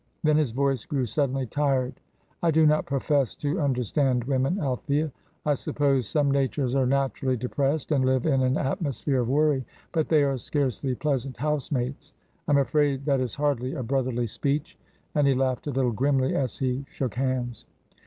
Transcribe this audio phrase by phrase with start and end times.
[0.23, 1.93] Then his voice grew suddenly tired.
[2.41, 5.11] "I do not profess to understand women, Althea.
[5.45, 10.09] I suppose some natures are naturally depressed, and live in an atmosphere of worry; but
[10.09, 12.15] they are scarcely pleasant house mates.
[12.47, 14.75] I am afraid that is hardly a brotherly speech;"
[15.13, 17.65] and he laughed a little grimly as he shook hands.